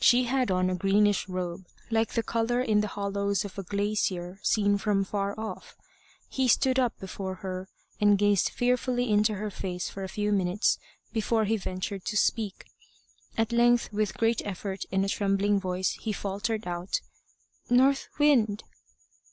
[0.00, 4.38] She had on a greenish robe, like the colour in the hollows of a glacier
[4.40, 5.74] seen from far off.
[6.28, 7.68] He stood up before her,
[8.00, 10.78] and gazed fearfully into her face for a few minutes
[11.12, 12.66] before he ventured to speak.
[13.36, 17.00] At length, with a great effort and a trembling voice, he faltered out
[17.68, 18.62] "North Wind!"